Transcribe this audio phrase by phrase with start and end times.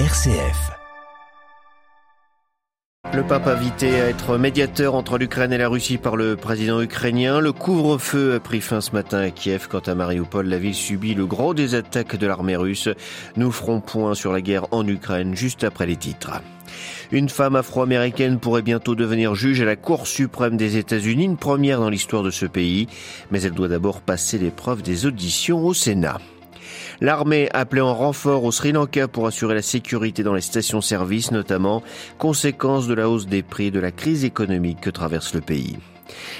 [0.00, 0.72] RCF.
[3.14, 7.38] Le pape invité à être médiateur entre l'Ukraine et la Russie par le président ukrainien.
[7.38, 9.68] Le couvre-feu a pris fin ce matin à Kiev.
[9.68, 12.88] Quant à Mariupol, la ville subit le gros des attaques de l'armée russe.
[13.36, 16.42] Nous ferons point sur la guerre en Ukraine juste après les titres.
[17.12, 21.78] Une femme afro-américaine pourrait bientôt devenir juge à la Cour suprême des États-Unis, une première
[21.78, 22.88] dans l'histoire de ce pays,
[23.30, 26.18] mais elle doit d'abord passer l'épreuve des auditions au Sénat.
[27.00, 31.82] L'armée appelée en renfort au Sri Lanka pour assurer la sécurité dans les stations-service, notamment,
[32.18, 35.78] conséquence de la hausse des prix et de la crise économique que traverse le pays.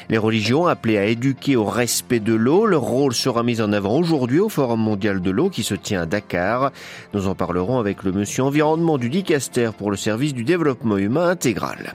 [0.08, 3.98] Les religions appelées à éduquer au respect de l'eau, leur rôle sera mis en avant
[3.98, 6.70] aujourd'hui au Forum mondial de l'eau qui se tient à Dakar.
[7.14, 11.28] Nous en parlerons avec le monsieur environnement du Dicaster pour le service du développement humain
[11.28, 11.94] intégral.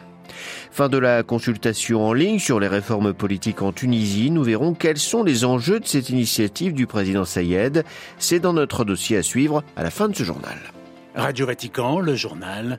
[0.72, 4.32] Fin de la consultation en ligne sur les réformes politiques en Tunisie.
[4.32, 7.84] Nous verrons quels sont les enjeux de cette initiative du président Sayed.
[8.18, 10.58] C'est dans notre dossier à suivre à la fin de ce journal.
[11.16, 12.78] Radio Vatican, le journal,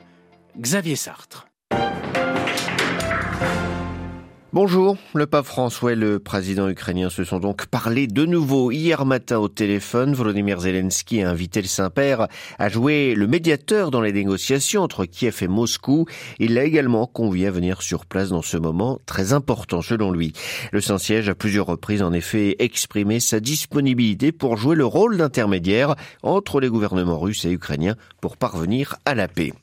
[0.57, 1.50] Xavier Sartre.
[4.53, 9.05] Bonjour, le pape François et le président ukrainien se sont donc parlé de nouveau hier
[9.05, 10.13] matin au téléphone.
[10.13, 12.27] Volodymyr Zelensky a invité le Saint-Père
[12.59, 16.05] à jouer le médiateur dans les négociations entre Kiev et Moscou.
[16.37, 20.33] Il l'a également convié à venir sur place dans ce moment très important selon lui.
[20.73, 25.95] Le Saint-Siège a plusieurs reprises en effet exprimé sa disponibilité pour jouer le rôle d'intermédiaire
[26.23, 29.53] entre les gouvernements russes et ukrainiens pour parvenir à la paix.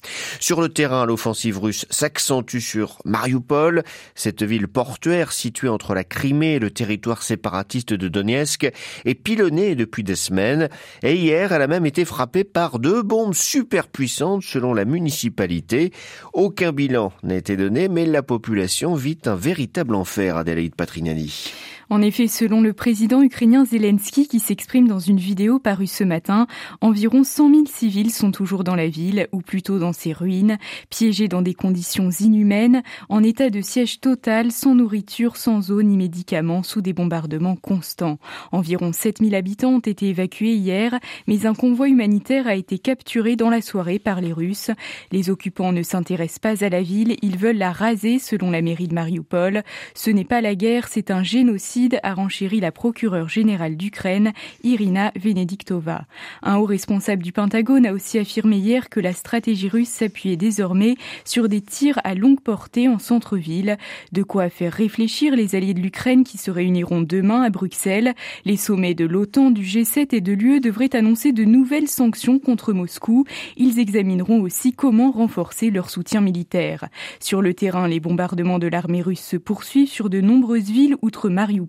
[0.40, 3.82] Sur le terrain, l'offensive russe s'accentue sur Mariupol,
[4.14, 8.70] cette ville portuaire situé entre la Crimée et le territoire séparatiste de Donetsk
[9.04, 10.68] est pilonnée depuis des semaines
[11.02, 15.92] et hier elle a même été frappée par deux bombes super puissantes selon la municipalité.
[16.32, 21.50] Aucun bilan n'a été donné mais la population vit un véritable enfer, Adélaïde Patrignani.
[21.90, 26.46] En effet, selon le président ukrainien Zelensky qui s'exprime dans une vidéo parue ce matin,
[26.82, 30.58] environ 100 000 civils sont toujours dans la ville, ou plutôt dans ses ruines,
[30.90, 35.96] piégés dans des conditions inhumaines, en état de siège total, sans nourriture, sans eau ni
[35.96, 38.18] médicaments, sous des bombardements constants.
[38.52, 43.34] Environ 7 000 habitants ont été évacués hier, mais un convoi humanitaire a été capturé
[43.34, 44.70] dans la soirée par les Russes.
[45.10, 48.88] Les occupants ne s'intéressent pas à la ville, ils veulent la raser selon la mairie
[48.88, 49.62] de Mariupol.
[49.94, 54.32] Ce n'est pas la guerre, c'est un génocide a renchéri la procureure générale d'Ukraine,
[54.64, 56.06] Irina Venediktova.
[56.42, 60.96] Un haut responsable du Pentagone a aussi affirmé hier que la stratégie russe s'appuyait désormais
[61.24, 63.76] sur des tirs à longue portée en centre-ville,
[64.12, 68.14] de quoi faire réfléchir les alliés de l'Ukraine qui se réuniront demain à Bruxelles.
[68.44, 72.72] Les sommets de l'OTAN, du G7 et de l'UE devraient annoncer de nouvelles sanctions contre
[72.72, 73.24] Moscou.
[73.56, 76.88] Ils examineront aussi comment renforcer leur soutien militaire.
[77.20, 81.28] Sur le terrain, les bombardements de l'armée russe se poursuivent sur de nombreuses villes outre
[81.28, 81.67] Mariupol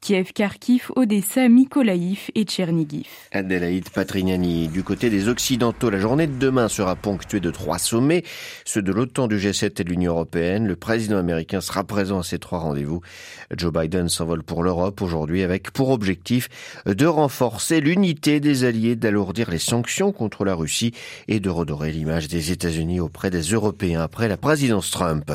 [0.00, 3.06] Kiev, Kharkiv, Odessa, Mykolaïv et Tchernigiv.
[3.32, 4.68] Adélaïde Patrignani.
[4.68, 8.22] Du côté des Occidentaux, la journée de demain sera ponctuée de trois sommets,
[8.64, 10.66] ceux de l'OTAN, du G7 et de l'Union européenne.
[10.66, 13.00] Le président américain sera présent à ces trois rendez-vous.
[13.56, 16.48] Joe Biden s'envole pour l'Europe aujourd'hui avec pour objectif
[16.86, 20.92] de renforcer l'unité des alliés, d'alourdir les sanctions contre la Russie
[21.28, 25.30] et de redorer l'image des États-Unis auprès des Européens après la présidence Trump.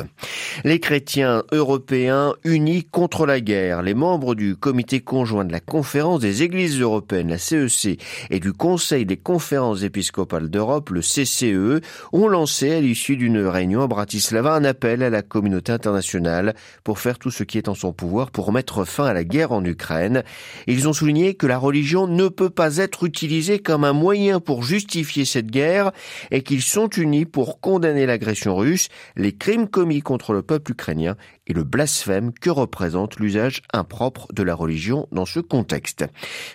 [0.64, 6.19] Les chrétiens européens unis contre la guerre les membres du comité conjoint de la conférence
[6.19, 7.95] des églises européennes, la CEC, e
[8.29, 11.79] et du Conseil des conférences épiscopales d'Europe, le CCE,
[12.11, 16.53] ont lancé à l'issue d'une réunion à Bratislava un appel à la communauté internationale
[16.83, 19.53] pour faire tout ce qui est en son pouvoir pour mettre fin à la guerre
[19.53, 20.23] en Ukraine.
[20.67, 24.63] Ils ont souligné que la religion ne peut pas être utilisée comme un moyen pour
[24.63, 25.93] justifier cette guerre
[26.31, 31.15] et qu'ils sont unis pour condamner l'agression russe, les crimes commis contre le peuple ukrainien
[31.47, 36.06] et le blasphème que représente l'usage impropre de la religion dans ce contexte.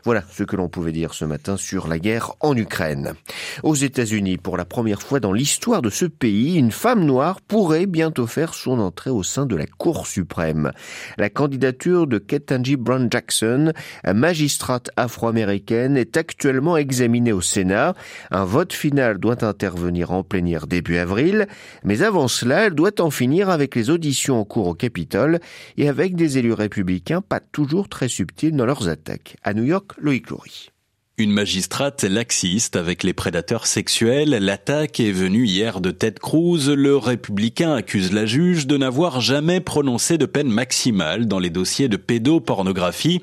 [0.04, 3.14] Voilà ce que l'on pouvait dire ce matin sur la guerre en Ukraine.
[3.62, 7.86] Aux États-Unis, pour la première fois dans l'histoire de ce pays, une femme noire pourrait
[7.86, 10.72] bientôt faire son entrée au sein de la Cour suprême.
[11.18, 13.72] La candidature de Ketanji Brown Jackson,
[14.06, 17.94] magistrate afro-américaine, est actuellement examinée au Sénat.
[18.30, 21.46] Un vote final doit intervenir en plénière début avril,
[21.84, 25.38] mais avant cela, elle doit en finir avec les auditions en cours au Capitole
[25.76, 29.36] et avec des élus républicains pas toujours très subtils dans leurs attaques.
[29.44, 30.71] À New York, Loïc Loury.
[31.18, 36.70] Une magistrate laxiste avec les prédateurs sexuels, l'attaque est venue hier de Ted Cruz.
[36.70, 41.88] Le républicain accuse la juge de n'avoir jamais prononcé de peine maximale dans les dossiers
[41.88, 43.20] de pédopornographie.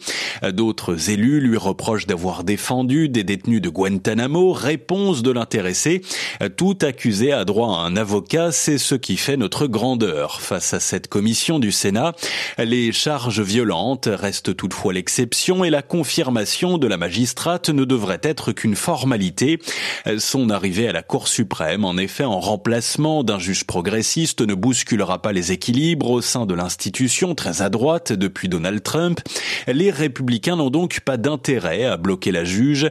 [0.53, 4.53] D'autres élus lui reprochent d'avoir défendu des détenus de Guantanamo.
[4.53, 6.01] Réponse de l'intéressé.
[6.57, 8.51] Tout accusé a droit à un avocat.
[8.51, 10.41] C'est ce qui fait notre grandeur.
[10.41, 12.13] Face à cette commission du Sénat,
[12.59, 18.51] les charges violentes restent toutefois l'exception et la confirmation de la magistrate ne devrait être
[18.51, 19.59] qu'une formalité.
[20.17, 25.21] Son arrivée à la Cour suprême, en effet, en remplacement d'un juge progressiste, ne bousculera
[25.21, 29.21] pas les équilibres au sein de l'institution très à droite depuis Donald Trump.
[29.67, 32.89] Les républicains n'ont donc pas d'intérêt à bloquer la juge.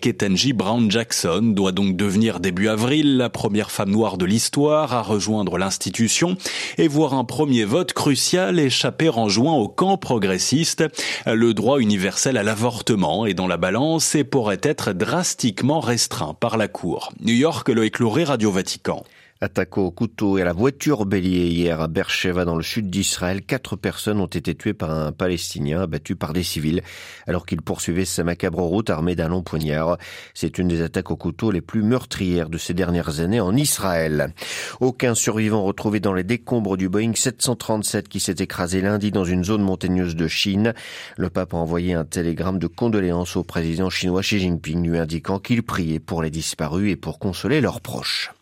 [0.00, 5.02] Ketanji Brown Jackson doit donc devenir début avril la première femme noire de l'histoire à
[5.02, 6.36] rejoindre l'institution
[6.78, 10.84] et voir un premier vote crucial échapper en juin au camp progressiste.
[11.26, 16.56] Le droit universel à l'avortement est dans la balance et pourrait être drastiquement restreint par
[16.56, 17.12] la Cour.
[17.20, 19.04] New York, Loïc Lauré, Radio Vatican.
[19.42, 23.40] Attaque au couteau et à la voiture bélier hier à Beersheba dans le sud d'Israël.
[23.40, 26.82] Quatre personnes ont été tuées par un Palestinien abattu par des civils
[27.26, 29.96] alors qu'il poursuivait sa macabre route armé d'un long poignard.
[30.34, 34.34] C'est une des attaques au couteau les plus meurtrières de ces dernières années en Israël.
[34.78, 39.44] Aucun survivant retrouvé dans les décombres du Boeing 737 qui s'est écrasé lundi dans une
[39.44, 40.74] zone montagneuse de Chine.
[41.16, 45.38] Le pape a envoyé un télégramme de condoléances au président chinois Xi Jinping lui indiquant
[45.38, 48.32] qu'il priait pour les disparus et pour consoler leurs proches.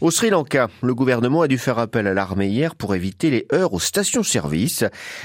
[0.00, 3.46] Au Sri Lanka, le gouvernement a dû faire appel à l'armée hier pour éviter les
[3.52, 4.84] heurts aux stations-service.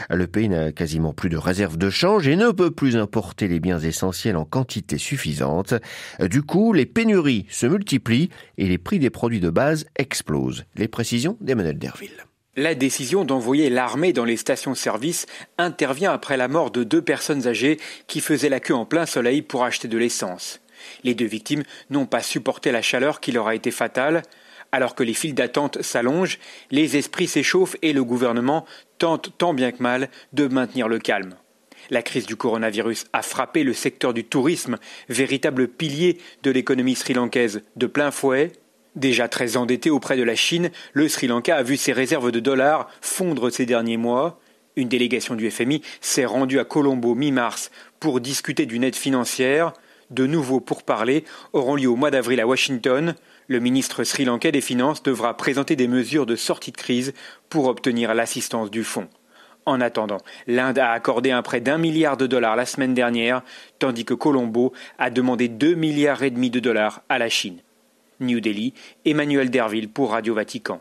[0.09, 3.59] Le pays n'a quasiment plus de réserve de change et ne peut plus importer les
[3.59, 5.73] biens essentiels en quantité suffisante.
[6.19, 10.65] Du coup, les pénuries se multiplient et les prix des produits de base explosent.
[10.75, 12.25] Les précisions d'Emmanuel Derville.
[12.55, 15.25] La décision d'envoyer l'armée dans les stations-service
[15.57, 19.41] intervient après la mort de deux personnes âgées qui faisaient la queue en plein soleil
[19.41, 20.62] pour acheter de l'essence.
[21.03, 24.23] Les deux victimes n'ont pas supporté la chaleur qui leur a été fatale.
[24.71, 26.39] Alors que les files d'attente s'allongent,
[26.71, 28.65] les esprits s'échauffent et le gouvernement
[28.97, 31.35] tente tant bien que mal de maintenir le calme.
[31.89, 34.77] La crise du coronavirus a frappé le secteur du tourisme,
[35.09, 38.51] véritable pilier de l'économie sri-lankaise, de plein fouet.
[38.95, 42.39] Déjà très endetté auprès de la Chine, le Sri Lanka a vu ses réserves de
[42.39, 44.39] dollars fondre ces derniers mois.
[44.75, 47.69] Une délégation du FMI s'est rendue à Colombo mi-mars
[47.99, 49.73] pour discuter d'une aide financière.
[50.13, 51.23] De nouveaux pourparlers
[51.53, 53.15] auront lieu au mois d'avril à Washington.
[53.47, 57.15] Le ministre sri-lankais des Finances devra présenter des mesures de sortie de crise
[57.49, 59.09] pour obtenir l'assistance du fonds.
[59.65, 63.41] En attendant, l'Inde a accordé un prêt d'un milliard de dollars la semaine dernière,
[63.79, 67.57] tandis que Colombo a demandé deux milliards et demi de dollars à la Chine.
[68.19, 68.75] New Delhi,
[69.05, 70.79] Emmanuel Derville pour Radio Vatican.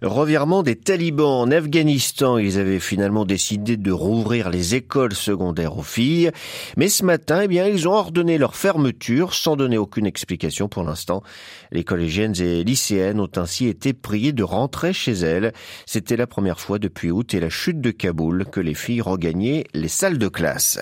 [0.00, 2.38] Revirement des talibans en Afghanistan.
[2.38, 6.30] Ils avaient finalement décidé de rouvrir les écoles secondaires aux filles.
[6.76, 10.84] Mais ce matin, eh bien, ils ont ordonné leur fermeture sans donner aucune explication pour
[10.84, 11.24] l'instant.
[11.72, 15.52] Les collégiennes et lycéennes ont ainsi été priées de rentrer chez elles.
[15.84, 19.64] C'était la première fois depuis août et la chute de Kaboul que les filles regagnaient
[19.74, 20.78] les salles de classe.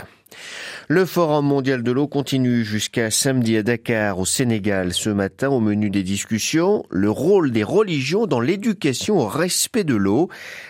[0.88, 4.92] Le Forum mondial de l'eau continue jusqu'à samedi à Dakar, au Sénégal.
[4.92, 9.96] Ce matin, au menu des discussions, le rôle des religions dans l'éducation au respect de
[9.96, 10.28] l'eau.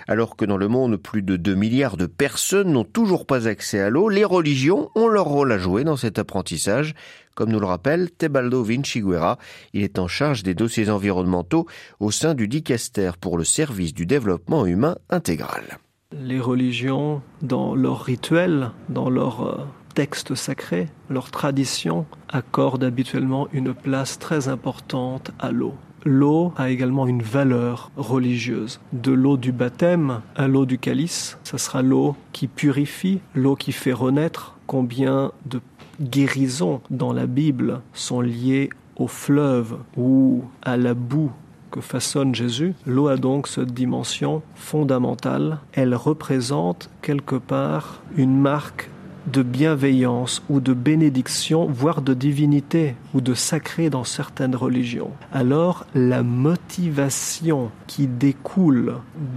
[0.09, 3.79] Alors que dans le monde, plus de 2 milliards de personnes n'ont toujours pas accès
[3.79, 6.95] à l'eau, les religions ont leur rôle à jouer dans cet apprentissage.
[7.35, 9.39] Comme nous le rappelle Tebaldo Vinciguerra,
[9.75, 11.67] il est en charge des dossiers environnementaux
[12.01, 15.79] au sein du Dicaster pour le service du développement humain intégral.
[16.23, 19.65] Les religions, dans leurs rituels, dans leurs euh,
[19.95, 25.75] textes sacrés, leurs traditions, accordent habituellement une place très importante à l'eau.
[26.05, 28.81] L'eau a également une valeur religieuse.
[28.93, 33.73] De l'eau du baptême à l'eau du calice, ça sera l'eau qui purifie, l'eau qui
[33.73, 34.57] fait renaître.
[34.67, 35.61] Combien de
[36.01, 41.33] guérisons dans la Bible sont liées au fleuve ou à la boue
[41.77, 45.59] que façonne Jésus, l'eau a donc cette dimension fondamentale.
[45.75, 48.89] Elle représente quelque part une marque
[49.31, 55.11] de bienveillance ou de bénédiction, voire de divinité ou de sacré dans certaines religions.
[55.33, 58.95] Alors la motivation qui découle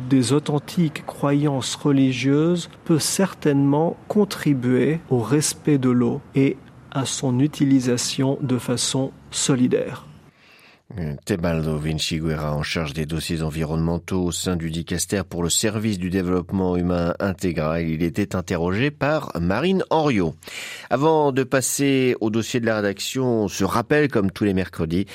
[0.10, 6.56] des authentiques croyances religieuses peut certainement contribuer au respect de l'eau et
[6.92, 10.06] à son utilisation de façon solidaire.
[11.24, 16.10] Tebaldo Vinciguerra en charge des dossiers environnementaux au sein du Dicaster pour le service du
[16.10, 17.88] développement humain intégral.
[17.88, 20.34] Il était interrogé par Marine Henriot.
[20.90, 25.06] Avant de passer au dossier de la rédaction, on se rappelle comme tous les mercredis,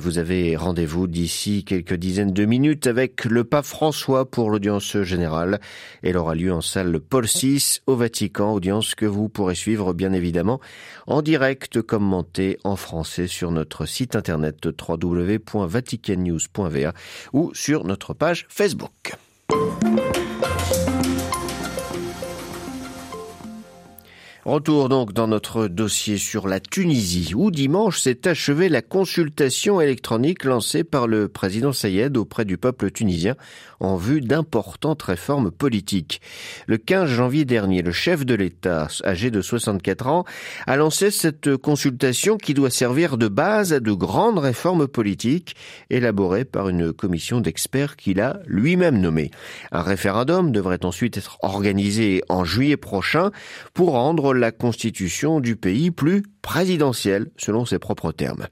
[0.00, 5.60] vous avez rendez-vous d'ici quelques dizaines de minutes avec le pape François pour l'audience générale.
[6.02, 10.14] Elle aura lieu en salle Paul VI au Vatican, audience que vous pourrez suivre bien
[10.14, 10.58] évidemment
[11.06, 16.92] en direct commenté en français sur notre site internet www www.vaticannews.va
[17.32, 19.14] ou sur notre page Facebook.
[24.48, 30.44] Retour donc dans notre dossier sur la Tunisie, où dimanche s'est achevée la consultation électronique
[30.44, 33.34] lancée par le président Sayed auprès du peuple tunisien
[33.78, 36.22] en vue d'importantes réformes politiques.
[36.66, 40.24] Le 15 janvier dernier, le chef de l'État, âgé de 64 ans,
[40.66, 45.56] a lancé cette consultation qui doit servir de base à de grandes réformes politiques
[45.90, 49.30] élaborées par une commission d'experts qu'il a lui-même nommée.
[49.72, 53.30] Un référendum devrait ensuite être organisé en juillet prochain
[53.74, 58.46] pour rendre la constitution du pays plus présidentielle, selon ses propres termes.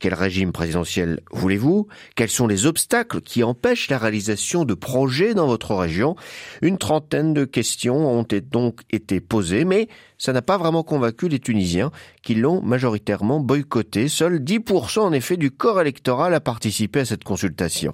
[0.00, 1.88] Quel régime présidentiel voulez-vous?
[2.16, 6.16] Quels sont les obstacles qui empêchent la réalisation de projets dans votre région?
[6.62, 9.88] Une trentaine de questions ont donc été posées, mais
[10.22, 11.90] ça n'a pas vraiment convaincu les Tunisiens
[12.22, 14.06] qui l'ont majoritairement boycotté.
[14.06, 17.90] Seul 10% en effet du corps électoral a participé à cette consultation.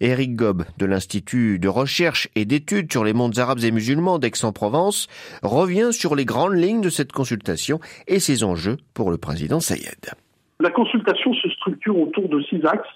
[0.00, 5.06] Eric Gobb de l'Institut de recherche et d'études sur les mondes arabes et musulmans d'Aix-en-Provence
[5.42, 7.78] revient sur les grandes lignes de cette consultation
[8.08, 10.14] et ses enjeux pour le président Sayed.
[10.60, 12.88] La consultation se structure autour de six axes.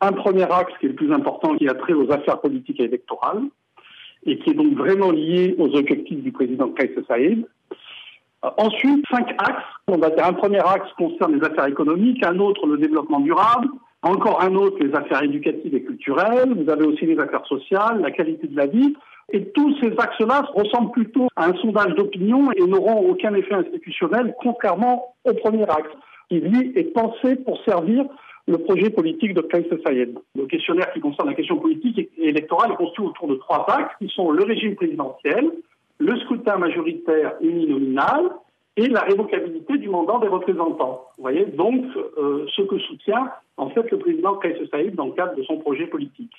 [0.00, 2.84] Un premier axe qui est le plus important, qui a trait aux affaires politiques et
[2.84, 3.42] électorales,
[4.24, 7.46] et qui est donc vraiment lié aux objectifs du président Kais Saïd.
[8.44, 9.62] Euh, ensuite, cinq axes.
[9.88, 13.68] On va dire un premier axe concerne les affaires économiques, un autre le développement durable,
[14.02, 16.52] encore un autre les affaires éducatives et culturelles.
[16.56, 18.94] Vous avez aussi les affaires sociales, la qualité de la vie.
[19.32, 24.34] Et tous ces axes-là ressemblent plutôt à un sondage d'opinion et n'auront aucun effet institutionnel,
[24.42, 25.90] contrairement au premier axe,
[26.28, 28.04] qui lui est pensé pour servir
[28.48, 30.18] le projet politique de Kais Sayed.
[30.34, 33.94] Le questionnaire qui concerne la question politique et électorale est construit autour de trois axes
[34.00, 35.50] qui sont le régime présidentiel,
[36.02, 38.30] le scrutin majoritaire uninominal
[38.76, 41.06] et la révocabilité du mandat des représentants.
[41.16, 41.84] Vous voyez donc
[42.18, 45.58] euh, ce que soutient en fait le président Kais Saïd dans le cadre de son
[45.58, 46.32] projet politique.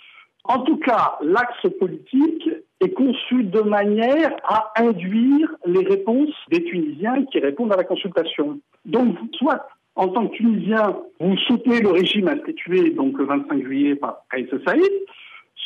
[0.46, 2.50] En tout cas, l'axe politique
[2.82, 8.60] est conçu de manière à induire les réponses des Tunisiens qui répondent à la consultation.
[8.84, 9.66] Donc, soit
[9.96, 14.50] en tant que Tunisien, vous soutenez le régime institué donc le 25 juillet par Kais
[14.66, 14.92] Saïd,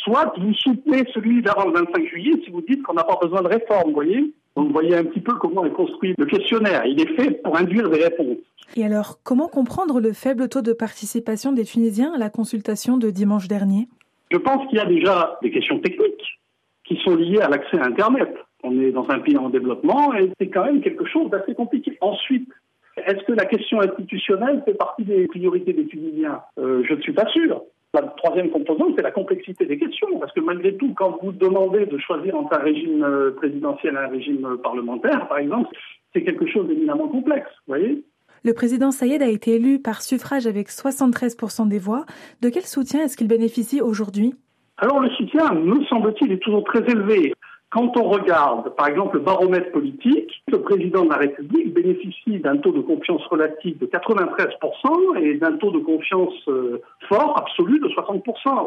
[0.04, 3.42] soit vous soutenez celui d'avant le 25 juillet si vous dites qu'on n'a pas besoin
[3.42, 6.86] de réforme, vous voyez Donc vous voyez un petit peu comment est construit le questionnaire.
[6.86, 8.38] Il est fait pour induire des réponses.
[8.76, 13.10] Et alors, comment comprendre le faible taux de participation des Tunisiens à la consultation de
[13.10, 13.88] dimanche dernier?
[14.30, 16.40] Je pense qu'il y a déjà des questions techniques
[16.84, 18.34] qui sont liées à l'accès à Internet.
[18.64, 21.98] On est dans un pays en développement et c'est quand même quelque chose d'assez compliqué.
[22.02, 22.50] Ensuite,
[22.98, 26.42] est-ce que la question institutionnelle fait partie des priorités des Tunisiens?
[26.58, 27.62] Euh, Je ne suis pas sûr.
[27.98, 31.88] La troisième composante, c'est la complexité des questions, parce que malgré tout, quand vous demandez
[31.88, 35.76] de choisir entre un régime euh, présidentiel et un régime euh, parlementaire, par exemple,
[36.14, 38.04] c'est quelque chose d'éminemment complexe, vous voyez?
[38.44, 42.06] Le président Sayed a été élu par suffrage avec 73% des voix.
[42.42, 44.36] De quel soutien est-ce qu'il bénéficie aujourd'hui?
[44.78, 47.34] Alors le soutien, me semble-t-il, est toujours très élevé.
[47.70, 52.56] Quand on regarde, par exemple, le baromètre politique, le président de la République bénéficie d'un
[52.58, 57.90] taux de confiance relatif de 93% et d'un taux de confiance euh, fort, absolu, de
[57.90, 58.24] 60%,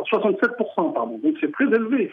[0.06, 1.18] 67%, pardon.
[1.22, 2.12] Donc c'est très élevé.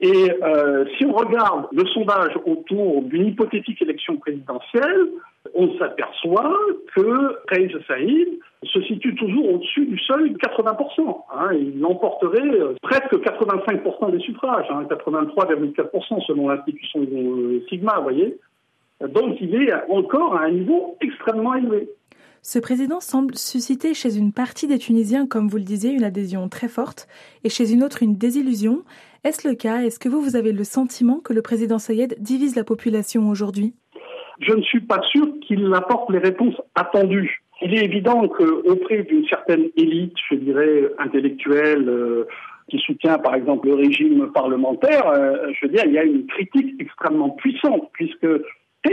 [0.00, 5.08] Et euh, si on regarde le sondage autour d'une hypothétique élection présidentielle,
[5.54, 6.54] on s'aperçoit
[6.94, 8.28] que Kais Saïd
[8.64, 11.24] se situe toujours au-dessus du seuil de 80%.
[11.34, 18.02] Hein, il emporterait euh, presque 85% des suffrages, hein, 83,4% selon l'institution euh, Sigma, vous
[18.02, 18.38] voyez.
[19.00, 21.88] Donc il est encore à un niveau extrêmement élevé.
[22.48, 26.48] Ce président semble susciter chez une partie des Tunisiens, comme vous le disiez, une adhésion
[26.48, 27.08] très forte
[27.42, 28.84] et chez une autre une désillusion.
[29.24, 29.82] Est-ce le cas?
[29.82, 33.74] Est-ce que vous, vous avez le sentiment que le président Sayed divise la population aujourd'hui?
[34.38, 37.42] Je ne suis pas sûr qu'il apporte les réponses attendues.
[37.62, 42.28] Il est évident qu'auprès d'une certaine élite, je dirais, intellectuelle, euh,
[42.70, 46.28] qui soutient par exemple le régime parlementaire, euh, je veux dire, il y a une
[46.28, 48.28] critique extrêmement puissante, puisque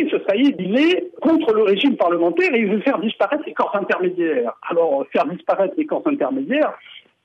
[0.09, 3.75] ce Saïd, il est contre le régime parlementaire et il veut faire disparaître les corps
[3.75, 4.53] intermédiaires.
[4.69, 6.73] Alors, faire disparaître les corps intermédiaires,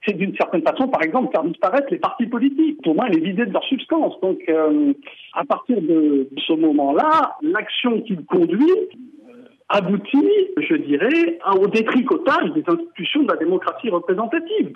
[0.06, 3.46] c'est d'une certaine façon, par exemple, faire disparaître les partis politiques, au moins les vider
[3.46, 4.18] de leur substance.
[4.20, 4.92] Donc, euh,
[5.34, 12.64] à partir de ce moment-là, l'action qu'il conduit euh, aboutit, je dirais, au détricotage des
[12.66, 14.72] institutions de la démocratie représentative.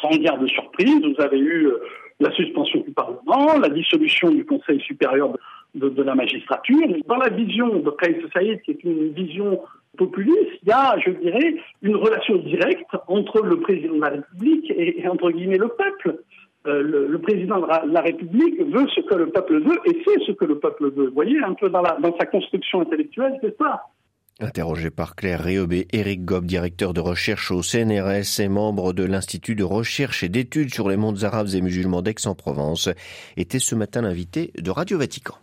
[0.00, 1.80] Sans guerre de surprise, vous avez eu euh,
[2.20, 5.38] la suspension du Parlement, la dissolution du Conseil supérieur de
[5.74, 6.86] de, la magistrature.
[7.06, 9.60] Dans la vision de Kais Saïd, qui est une vision
[9.96, 14.70] populiste, il y a, je dirais, une relation directe entre le président de la République
[14.70, 16.22] et, entre guillemets le peuple.
[16.66, 20.32] Euh, le, président de la, République veut ce que le peuple veut et c'est ce
[20.32, 21.06] que le peuple veut.
[21.06, 23.84] Vous voyez, un peu dans, dans sa construction intellectuelle, c'est ça.
[24.38, 29.54] Interrogé par Claire Réaubé, Éric Gob, directeur de recherche au CNRS et membre de l'Institut
[29.54, 32.90] de recherche et d'études sur les mondes arabes et musulmans d'Aix-en-Provence,
[33.38, 35.36] était ce matin l'invité de Radio Vatican.